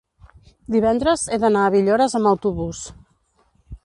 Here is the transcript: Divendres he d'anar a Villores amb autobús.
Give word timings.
Divendres 0.75 1.25
he 1.35 1.39
d'anar 1.43 1.65
a 1.67 1.73
Villores 1.75 2.17
amb 2.21 2.31
autobús. 2.31 2.81